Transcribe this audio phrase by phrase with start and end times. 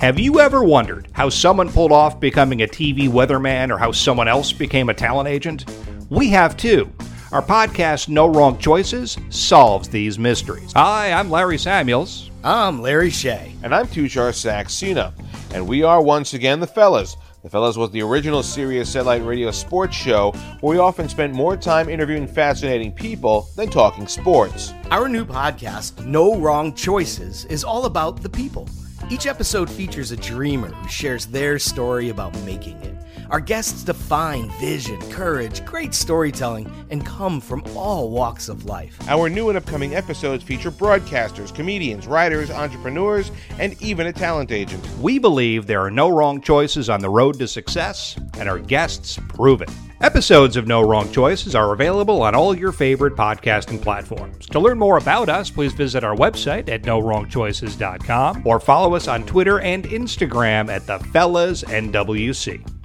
[0.00, 4.28] Have you ever wondered how someone pulled off becoming a TV weatherman or how someone
[4.28, 5.70] else became a talent agent?
[6.08, 6.90] We have too.
[7.32, 10.72] Our podcast, No Wrong Choices, solves these mysteries.
[10.72, 12.30] Hi, I'm Larry Samuels.
[12.42, 13.54] I'm Larry Shea.
[13.62, 15.12] And I'm Tushar Saxena.
[15.52, 17.14] And we are once again the Fellas.
[17.42, 20.32] The Fellas was the original Sirius Satellite Radio sports show
[20.62, 24.72] where we often spent more time interviewing fascinating people than talking sports.
[24.90, 28.66] Our new podcast, No Wrong Choices, is all about the people.
[29.08, 32.89] Each episode features a dreamer who shares their story about making it.
[33.30, 38.98] Our guests define vision, courage, great storytelling, and come from all walks of life.
[39.08, 43.30] Our new and upcoming episodes feature broadcasters, comedians, writers, entrepreneurs,
[43.60, 44.84] and even a talent agent.
[45.00, 49.16] We believe there are no wrong choices on the road to success, and our guests
[49.28, 49.70] prove it.
[50.00, 54.46] Episodes of No Wrong Choices are available on all your favorite podcasting platforms.
[54.46, 59.24] To learn more about us, please visit our website at nowrongchoices.com or follow us on
[59.24, 62.79] Twitter and Instagram at the Fellas NWC.